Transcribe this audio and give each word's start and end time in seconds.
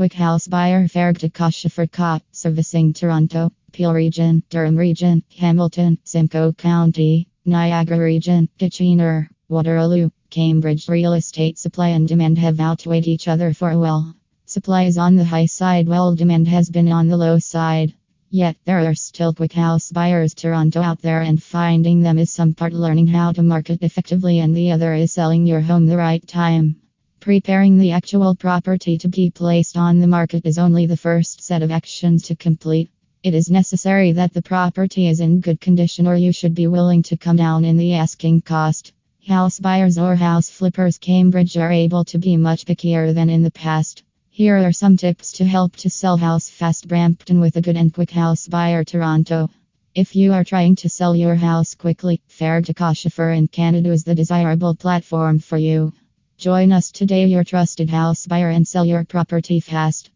Quick 0.00 0.14
House 0.14 0.48
Buyer 0.48 0.88
Fair 0.88 1.12
GTA 1.12 1.34
Cash 1.34 1.66
Offer, 1.66 2.22
servicing 2.32 2.94
Toronto, 2.94 3.52
Peel 3.70 3.92
Region, 3.92 4.42
Durham 4.48 4.74
Region, 4.74 5.22
Hamilton, 5.36 5.98
Simcoe 6.04 6.54
County, 6.54 7.28
Niagara 7.44 7.98
Region, 7.98 8.48
Kitchener, 8.58 9.28
Waterloo, 9.50 10.08
Cambridge. 10.30 10.88
Real 10.88 11.12
estate 11.12 11.58
supply 11.58 11.88
and 11.88 12.08
demand 12.08 12.38
have 12.38 12.60
outweighed 12.60 13.06
each 13.06 13.28
other 13.28 13.52
for 13.52 13.72
a 13.72 13.78
while. 13.78 14.14
Supply 14.46 14.84
is 14.84 14.96
on 14.96 15.16
the 15.16 15.24
high 15.26 15.44
side 15.44 15.86
while 15.86 16.14
demand 16.14 16.48
has 16.48 16.70
been 16.70 16.90
on 16.90 17.08
the 17.08 17.18
low 17.18 17.38
side. 17.38 17.92
Yet 18.30 18.56
there 18.64 18.80
are 18.88 18.94
still 18.94 19.34
quick 19.34 19.52
house 19.52 19.92
buyers 19.92 20.32
Toronto 20.32 20.80
out 20.80 21.02
there 21.02 21.20
and 21.20 21.42
finding 21.42 22.00
them 22.00 22.18
is 22.18 22.30
some 22.30 22.54
part 22.54 22.72
learning 22.72 23.08
how 23.08 23.32
to 23.32 23.42
market 23.42 23.82
effectively 23.82 24.38
and 24.38 24.56
the 24.56 24.72
other 24.72 24.94
is 24.94 25.12
selling 25.12 25.44
your 25.44 25.60
home 25.60 25.84
the 25.84 25.98
right 25.98 26.26
time. 26.26 26.76
Preparing 27.20 27.76
the 27.76 27.90
actual 27.90 28.34
property 28.34 28.96
to 28.96 29.06
be 29.06 29.28
placed 29.28 29.76
on 29.76 30.00
the 30.00 30.06
market 30.06 30.46
is 30.46 30.56
only 30.56 30.86
the 30.86 30.96
first 30.96 31.42
set 31.42 31.60
of 31.60 31.70
actions 31.70 32.22
to 32.22 32.34
complete. 32.34 32.90
It 33.22 33.34
is 33.34 33.50
necessary 33.50 34.12
that 34.12 34.32
the 34.32 34.40
property 34.40 35.06
is 35.06 35.20
in 35.20 35.40
good 35.40 35.60
condition 35.60 36.06
or 36.06 36.16
you 36.16 36.32
should 36.32 36.54
be 36.54 36.66
willing 36.66 37.02
to 37.02 37.18
come 37.18 37.36
down 37.36 37.66
in 37.66 37.76
the 37.76 37.92
asking 37.92 38.40
cost. 38.40 38.94
House 39.28 39.60
buyers 39.60 39.98
or 39.98 40.16
house 40.16 40.48
flippers 40.48 40.96
Cambridge 40.96 41.58
are 41.58 41.70
able 41.70 42.06
to 42.06 42.16
be 42.16 42.38
much 42.38 42.64
pickier 42.64 43.12
than 43.12 43.28
in 43.28 43.42
the 43.42 43.50
past. 43.50 44.02
Here 44.30 44.56
are 44.56 44.72
some 44.72 44.96
tips 44.96 45.32
to 45.32 45.44
help 45.44 45.76
to 45.76 45.90
sell 45.90 46.16
house 46.16 46.48
fast 46.48 46.88
Brampton 46.88 47.38
with 47.38 47.54
a 47.56 47.60
good 47.60 47.76
and 47.76 47.92
quick 47.92 48.12
house 48.12 48.48
buyer 48.48 48.82
Toronto. 48.82 49.50
If 49.94 50.16
you 50.16 50.32
are 50.32 50.44
trying 50.44 50.76
to 50.76 50.88
sell 50.88 51.14
your 51.14 51.34
house 51.34 51.74
quickly, 51.74 52.22
Fair 52.28 52.62
GTA 52.62 52.76
Cash 52.76 53.04
Offer 53.04 53.32
in 53.32 53.48
Canada 53.48 53.90
is 53.90 54.04
the 54.04 54.14
desirable 54.14 54.74
platform 54.74 55.38
for 55.38 55.58
you. 55.58 55.92
Join 56.40 56.72
us 56.72 56.90
today, 56.90 57.26
your 57.26 57.44
trusted 57.44 57.90
house 57.90 58.26
buyer, 58.26 58.48
and 58.48 58.66
sell 58.66 58.86
your 58.86 59.04
property 59.04 59.60
fast. 59.60 60.10